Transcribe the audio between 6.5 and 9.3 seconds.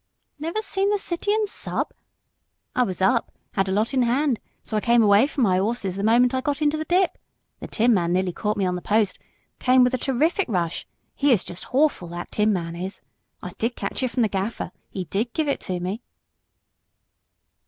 into the dip. The Tinman nearly caught me on the post